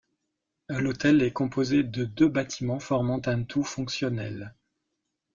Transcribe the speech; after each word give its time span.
L'hôtel 0.69 1.21
est 1.21 1.29
composé 1.31 1.83
de 1.83 2.05
deux 2.05 2.27
bâtiments 2.27 2.79
formant 2.79 3.21
un 3.27 3.43
tout 3.43 3.63
fonctionnel. 3.63 4.55